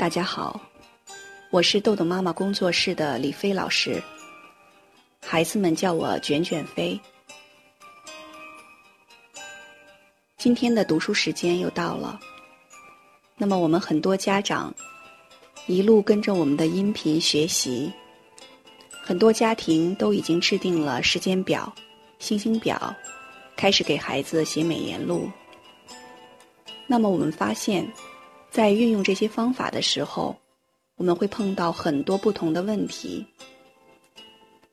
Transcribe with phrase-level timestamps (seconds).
[0.00, 0.58] 大家好，
[1.50, 4.02] 我是豆豆妈妈工作室的李飞老师，
[5.20, 6.98] 孩子们叫我卷卷飞。
[10.38, 12.18] 今天的读书时间又到了，
[13.36, 14.74] 那么我们很多家长
[15.66, 17.92] 一路跟着我们的音频学习，
[19.02, 21.70] 很多家庭都已经制定了时间表、
[22.18, 22.96] 星星表，
[23.54, 25.30] 开始给孩子写美言录。
[26.86, 27.86] 那么我们发现。
[28.50, 30.36] 在运用这些方法的时候，
[30.96, 33.24] 我们会碰到很多不同的问题。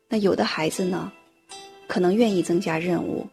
[0.10, 1.12] 那有的孩子呢，
[1.88, 3.24] 可能愿意增加任务；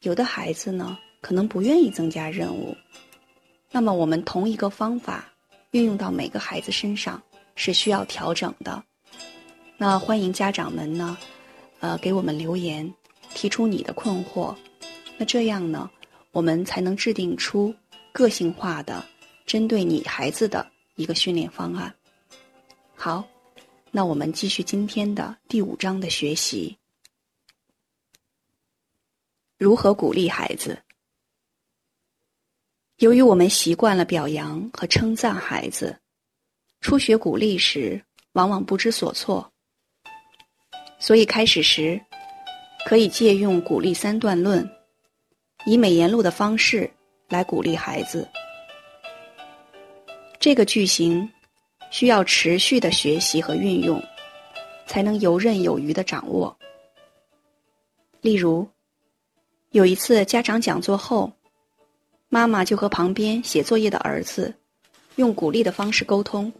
[0.00, 2.74] 有的孩子呢，可能不愿意增加任务。
[3.70, 5.26] 那么，我们同一个方法
[5.72, 7.22] 运用到每个孩子身上
[7.54, 8.82] 是需要调整的。
[9.76, 11.18] 那欢迎家长们呢，
[11.80, 12.90] 呃，给我们留言，
[13.34, 14.56] 提出你的困惑。
[15.18, 15.90] 那这样呢，
[16.32, 17.74] 我们才能制定出
[18.12, 19.04] 个性化的。
[19.46, 21.94] 针对你孩子的一个训练方案。
[22.96, 23.24] 好，
[23.92, 26.76] 那我们继续今天的第五章的学习。
[29.56, 30.76] 如何鼓励孩子？
[32.96, 35.96] 由于我们习惯了表扬和称赞孩子，
[36.80, 39.50] 初学鼓励时往往不知所措，
[40.98, 42.00] 所以开始时
[42.84, 44.68] 可以借用鼓励三段论，
[45.66, 46.90] 以美言录的方式
[47.28, 48.28] 来鼓励孩子。
[50.46, 51.28] 这个句型
[51.90, 54.00] 需要持续的学习和运用，
[54.86, 56.56] 才能游刃有余的掌握。
[58.20, 58.64] 例如，
[59.70, 61.32] 有一次家长讲座后，
[62.28, 64.54] 妈妈就和旁边写作业的儿子
[65.16, 66.52] 用鼓励的方式沟通。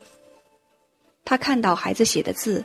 [1.24, 2.64] 他看到孩子写的字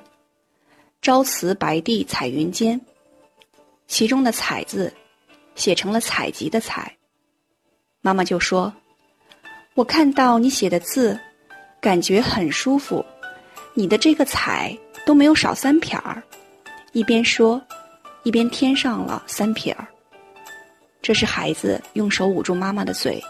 [1.04, 2.82] “朝辞白帝彩云间”，
[3.86, 4.92] 其中的“彩”字
[5.54, 6.98] 写成了采集的“采”，
[8.02, 8.74] 妈妈就说。
[9.74, 11.18] 我看到你写的字，
[11.80, 13.04] 感觉很舒服。
[13.74, 16.22] 你的这个“彩”都没有少三撇儿。
[16.92, 17.60] 一边说，
[18.24, 19.88] 一边添上了三撇儿。
[21.02, 23.24] 这是孩子用手捂住妈妈的嘴，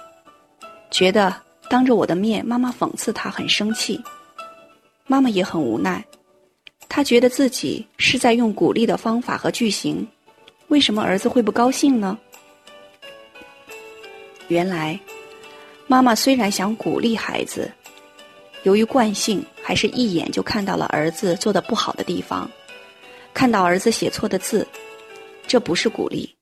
[0.89, 1.33] 觉得
[1.69, 4.01] 当着我的面，妈妈讽刺他很生气。
[5.05, 6.03] 妈妈也很无奈，
[6.89, 10.05] 他觉得自己是在用鼓励的方法和句型，
[10.69, 12.17] 为什么儿子会不高兴呢？
[14.47, 14.99] 原来。
[15.91, 17.69] 妈妈虽然想鼓励孩子，
[18.63, 22.49] 由于惯性，还是一眼就看到了儿子做的不好的地方，
[23.33, 24.65] 看到儿子写错的字，
[25.45, 26.33] 这不是鼓励。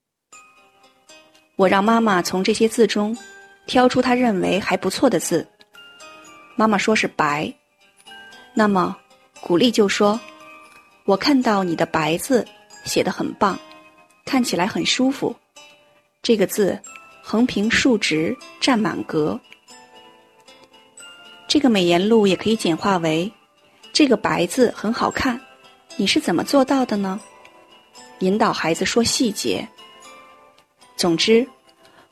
[1.56, 3.18] 我让妈妈从这些字中
[3.66, 5.44] 挑出他认为还不错的字。
[6.56, 7.52] 妈妈说是白，
[8.54, 8.96] 那么
[9.42, 10.20] 鼓励就说
[11.06, 12.46] ：“我看到你的白字
[12.86, 13.58] 写的很棒，
[14.26, 15.36] 看起来很舒服。”
[16.22, 16.80] 这个字。
[17.31, 19.40] 横平竖直占满格，
[21.47, 23.31] 这个美言录也可以简化为：
[23.94, 25.39] 这个白字很好看，
[25.95, 27.22] 你是怎么做到的呢？
[28.22, 29.63] 引导孩子说细节。
[30.97, 31.47] 总之，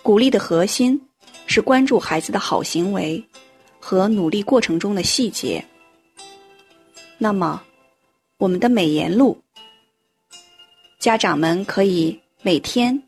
[0.03, 1.01] 鼓励的核心
[1.47, 3.27] 是关注孩子的好行为
[3.79, 5.65] 和努力过程中的细节。
[7.17, 7.59] 那么，
[8.37, 9.35] 我们的美言录，
[10.99, 13.01] 家长们可以每天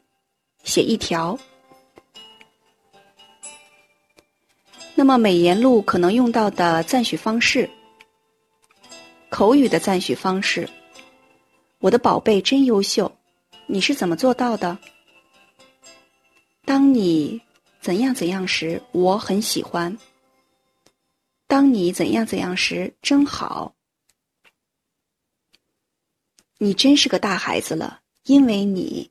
[0.63, 1.37] 写一条。
[4.99, 7.69] 那么美言录可能用到的赞许方式，
[9.29, 10.69] 口语的赞许方式。
[11.77, 13.09] 我的宝贝真优秀，
[13.65, 14.77] 你是怎么做到的？
[16.65, 17.41] 当你
[17.79, 19.97] 怎样怎样时，我很喜欢。
[21.47, 23.73] 当你怎样怎样时，真好。
[26.57, 29.09] 你真是个大孩子了，因为你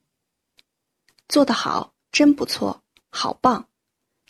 [1.31, 3.67] 做得好，真不错，好棒，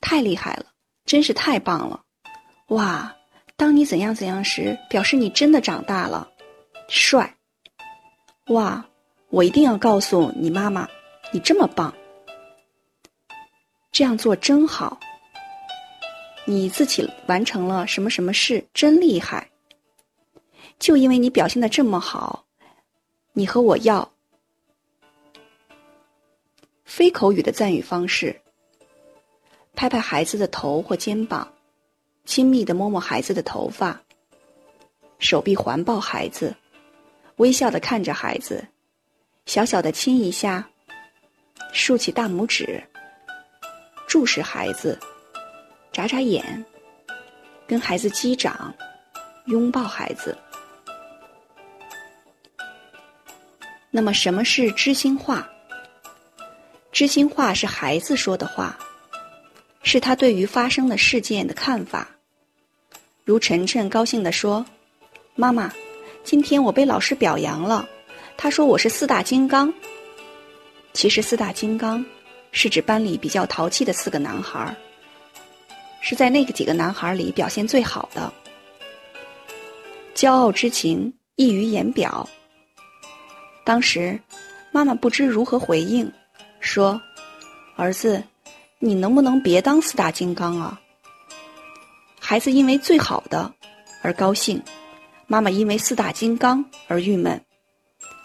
[0.01, 0.67] 太厉害了。
[1.09, 2.05] 真是太棒了，
[2.69, 3.17] 哇！
[3.57, 6.31] 当你怎样怎样时，表示你真的长大了，
[6.87, 7.35] 帅！
[8.49, 8.87] 哇！
[9.31, 10.87] 我一定要告诉你妈妈，
[11.33, 11.95] 你这么棒，
[13.91, 15.01] 这样做真好。
[16.45, 19.51] 你自己完成了什么什么事，真厉害！
[20.79, 22.45] 就因为你表现的这么好，
[23.33, 24.13] 你和我要
[26.85, 28.43] 非口语的赞语方式。
[29.79, 31.47] 拍拍孩子的头或肩膀，
[32.25, 33.97] 亲密的摸摸孩子的头发，
[35.21, 36.53] 手臂环抱孩子，
[37.37, 38.67] 微笑的看着孩子，
[39.47, 40.69] 小小的亲一下，
[41.73, 42.83] 竖起大拇指，
[44.09, 44.99] 注视孩子，
[45.93, 46.65] 眨眨眼，
[47.65, 48.75] 跟孩子击掌，
[49.45, 50.37] 拥抱孩子。
[53.93, 55.49] 那么，什么是知心话？
[56.91, 58.77] 知心话是孩子说的话。
[59.91, 62.07] 是他对于发生的事件的看法，
[63.25, 64.63] 如晨晨高兴地说
[65.35, 65.73] ：“妈妈，
[66.23, 67.89] 今天我被老师表扬了，
[68.37, 69.73] 他说我是四大金刚。”
[70.93, 72.05] 其实四大金刚
[72.53, 74.77] 是指班里比较淘气的四个男孩，
[76.03, 78.31] 是在那个几个男孩里表现最好的，
[80.15, 82.29] 骄傲之情溢于言表。
[83.65, 84.21] 当时，
[84.71, 86.13] 妈妈不知如何回应，
[86.61, 87.01] 说
[87.75, 88.23] ：“儿子，
[88.79, 90.81] 你能不能别当四大金刚啊？”
[92.21, 93.53] 孩子因为最好的
[94.03, 94.63] 而高兴，
[95.27, 97.41] 妈妈因为四大金刚而郁闷，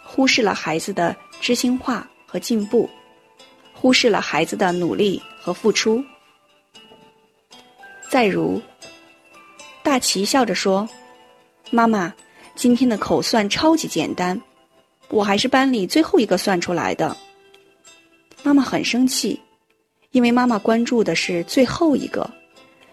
[0.04, 2.08] 忽视了孩子的知心话。
[2.26, 2.90] 和进步，
[3.76, 6.04] 忽视了孩子的努力和付出。
[8.10, 8.60] 再如，
[9.84, 10.90] 大齐笑着说
[11.70, 12.12] ：“妈妈，
[12.56, 14.42] 今天的口算超级简单，
[15.10, 17.16] 我还是班里最后一个算出来的。”
[18.42, 19.40] 妈妈很生气，
[20.14, 22.32] 因为妈妈关注的是最后一个，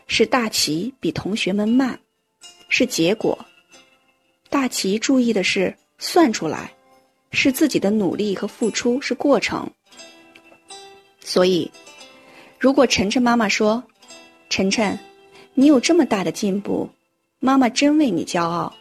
[0.09, 1.97] 是大齐比同学们慢，
[2.69, 3.39] 是结果。
[4.49, 6.73] 大齐注意的是算出来。
[7.33, 9.71] 是自己的努力和付出是过程，
[11.21, 11.71] 所以，
[12.59, 13.81] 如果晨晨妈妈说
[14.51, 14.99] ：“晨晨，
[15.55, 16.91] 你有这么大的进步，
[17.39, 18.75] 妈妈真为你骄傲，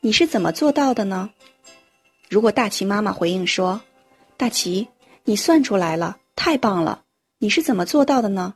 [0.00, 1.28] 你是怎么做到的呢？”
[2.30, 3.78] 如果大齐妈妈回应说
[4.38, 4.88] ：“大齐，
[5.24, 7.01] 你算出来了，太棒了，
[7.42, 8.54] 你是怎么做到的呢？”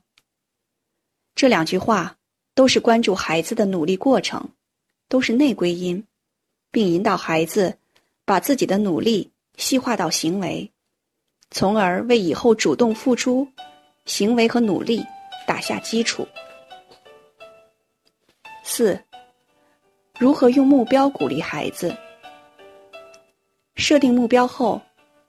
[1.35, 2.17] 这两句话
[2.55, 4.49] 都是关注孩子的努力过程，
[5.09, 6.07] 都是内归因，
[6.71, 7.79] 并引导孩子。
[8.29, 10.69] 把自己的努力细化到行为，
[11.53, 13.47] 从而为以后主动付出
[14.05, 15.01] 行为和努力
[15.47, 16.27] 打下基础。
[18.65, 19.01] 四，
[20.19, 21.97] 如何用目标鼓励孩子？
[23.77, 24.83] 设定目标后，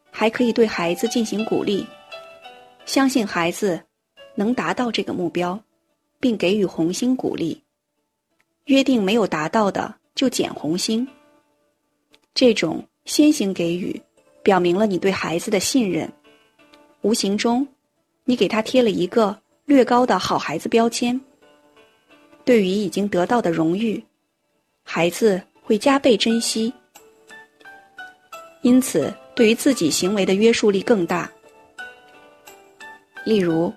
[0.09, 1.85] 还可以对孩子进行鼓励，
[2.87, 3.79] 相信孩子
[4.33, 5.61] 能达到这个目标，
[6.21, 7.61] 并给予红星鼓励。
[8.65, 11.05] 约定没有达到的就减红星。
[12.33, 14.01] 这种先行给予，
[14.41, 16.09] 表明了你对孩子的信任，
[17.01, 17.67] 无形中，
[18.23, 21.19] 你给他贴了一个略高的好孩子标签。
[22.45, 24.01] 对于已经得到的荣誉，
[24.83, 26.73] 孩子会加倍珍惜，
[28.61, 31.29] 因此对于自己行为的约束力更大。
[33.27, 33.73] 例如，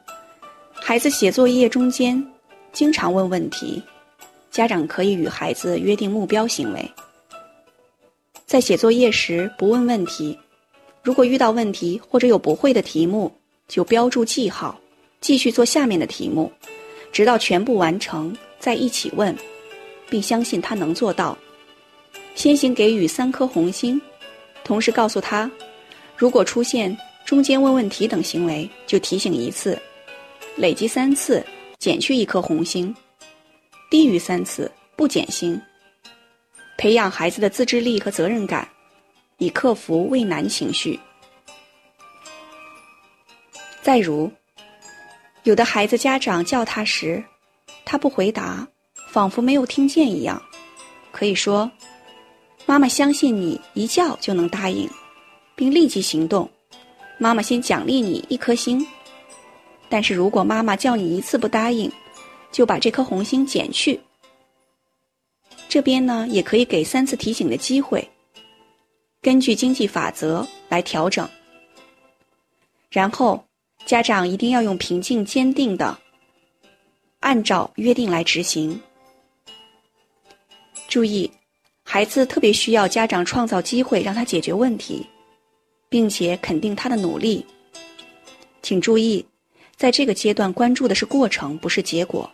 [0.75, 2.25] 孩子写作业中间
[2.71, 3.83] 经常问问题，
[4.49, 6.89] 家长可以与孩子约定目标行为。
[8.47, 10.39] 在写作业时不问问题，
[11.03, 13.29] 如果遇到问题或者有不会的题目，
[13.67, 14.79] 就标注记号，
[15.21, 16.53] 继续做下面的题目，
[17.11, 19.37] 直到全部完成再一起问，
[20.09, 21.37] 并相信他能做到。
[22.37, 24.01] 先行给予三颗红星，
[24.63, 25.51] 同时告诉他，
[26.17, 26.97] 如果出现
[27.31, 29.81] 中间问问题等行为，就提醒一次，
[30.57, 31.47] 累积三次
[31.79, 32.93] 减去一颗红星，
[33.89, 35.57] 低于三次不减星。
[36.77, 38.69] 培养孩子的自制力和责任感，
[39.39, 40.99] 以克服畏难情绪。
[43.81, 44.29] 再如，
[45.45, 47.23] 有的孩子家长叫他时，
[47.85, 48.67] 他不回答，
[49.13, 50.43] 仿佛没有听见一样。
[51.13, 51.71] 可以说，
[52.67, 54.91] 妈妈相信你一叫就能答应，
[55.55, 56.51] 并立即行动。
[57.21, 58.85] 妈妈先奖励你一颗星。
[59.91, 61.91] 但是如果妈妈叫你一次不答应，
[62.51, 64.01] 就把这颗红星减去。
[65.69, 68.09] 这边呢，也可以给三次提醒的机会，
[69.21, 71.29] 根据经济法则来调整。
[72.89, 73.45] 然后，
[73.85, 75.97] 家长一定要用平静坚定的，
[77.21, 78.81] 按照约定来执行。
[80.89, 81.31] 注意，
[81.85, 85.07] 孩子特别需要家长创造机会让他解决问题，
[85.91, 87.45] 并且肯定他的努力。
[88.63, 89.27] 请注意，
[89.77, 92.31] 在这个阶段关注的是过程，不是结果。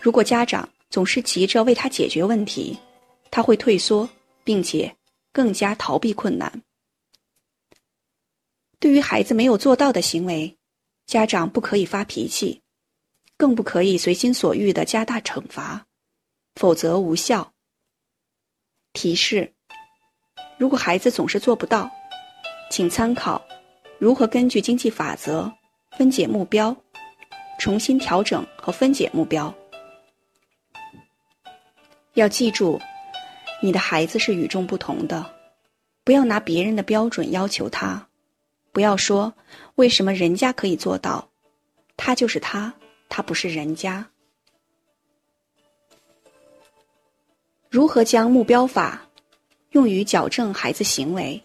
[0.00, 2.78] 如果家长，总是急着为他解决问题，
[3.30, 4.08] 他会退缩，
[4.44, 4.94] 并且
[5.32, 6.62] 更加逃避困难。
[8.78, 10.56] 对于孩子没有做到的行为，
[11.06, 12.60] 家长不可以发脾气，
[13.36, 15.86] 更不可以随心所欲的加大惩罚，
[16.54, 17.52] 否则无效。
[18.92, 19.54] 提示：
[20.58, 21.90] 如果孩子总是做不到，
[22.72, 23.46] 请参考
[23.98, 25.52] 如何根据经济法则
[25.90, 26.74] 分解目标，
[27.58, 29.54] 重新调整和分解目标。
[32.14, 32.80] 要记住，
[33.62, 35.34] 你的孩子是与众不同的，
[36.02, 38.08] 不要拿别人的标准要求他，
[38.72, 39.34] 不要说
[39.74, 41.28] 为什么人家可以做到，
[41.98, 42.72] 他就是他，
[43.10, 44.08] 他不是人家。
[47.68, 49.06] 如何将目标法
[49.72, 51.42] 用于矫正孩子行为？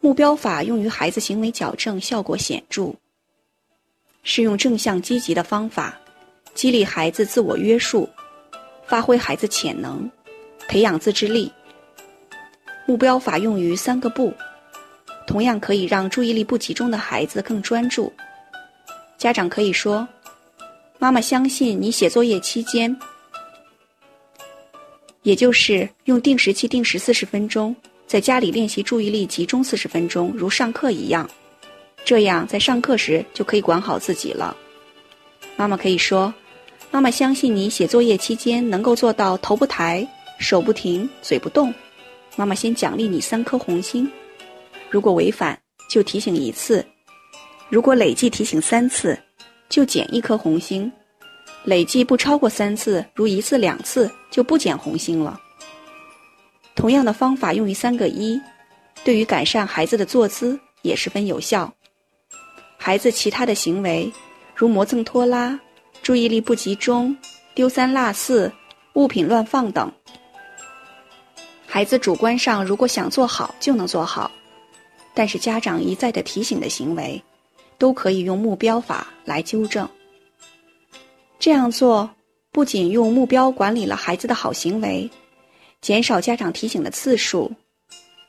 [0.00, 2.94] 目标法用于孩子行为矫正效果显著，
[4.22, 5.98] 是用正向积极的方法
[6.54, 8.08] 激励孩子自我约束。
[8.86, 10.10] 发挥孩子潜能，
[10.66, 11.52] 培养自制力。
[12.86, 14.32] 目标法用于三个不，
[15.26, 18.10] 同样可以让注意力不集中的孩子更专注。
[19.18, 20.08] 家长可以说
[20.98, 22.98] ：“妈妈相信你写作业期间，
[25.22, 27.76] 也就是用定时器定时四十分钟，
[28.08, 31.28] 在家里练习注意力集中四十分钟，如上课一样。
[32.06, 34.56] 这样在上课时就可以管好自己了。”
[35.56, 36.32] 妈妈可以说
[36.90, 41.72] ：“妈妈相信你写作业期间能够做到头不抬、手不停、嘴不动。”
[42.34, 44.10] 妈妈先奖励你三颗红心，
[44.88, 45.60] 如果违反
[45.90, 46.82] 就提醒一次；
[47.68, 49.18] 如果累计提醒三次，
[49.68, 50.90] 就减一颗红心；
[51.64, 55.38] 累计不超过三次，如一次两次就不减红心了。
[56.78, 58.40] 同样的方法用于三个一，
[59.02, 61.74] 对于改善孩子的坐姿也十分有效。
[62.76, 64.12] 孩子其他的行为，
[64.54, 65.58] 如磨蹭拖拉、
[66.04, 67.16] 注意力不集中、
[67.52, 68.52] 丢三落四、
[68.92, 69.90] 物品乱放等。
[71.66, 74.30] 孩子主观上如果想做好就能做好，
[75.14, 77.20] 但是家长一再的提醒的行为，
[77.76, 79.88] 都可以用目标法来纠正。
[81.40, 82.08] 这样做
[82.52, 85.10] 不仅用目标管理了孩子的好行为，
[85.80, 87.50] 减少家长提醒的次数，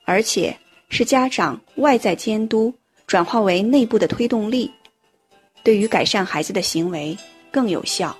[0.06, 0.58] 而且
[0.90, 2.74] 是家长外在监督
[3.08, 4.72] 转化为内部的推动力，
[5.64, 7.18] 对于改善孩子的行为
[7.52, 8.18] 更有效。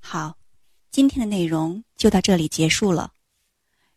[0.00, 0.36] 好。
[0.92, 3.12] 今天的内容就到这里结束了。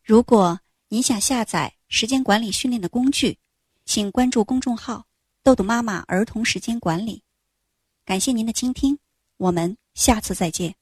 [0.04, 0.60] 如果
[0.90, 3.36] 您想下载时间管理训练的工具，
[3.84, 5.08] 请关注公众号
[5.42, 7.24] “豆豆妈妈儿童时间管理”。
[8.06, 9.00] 感谢您的倾听，
[9.38, 10.76] 我们下次再见。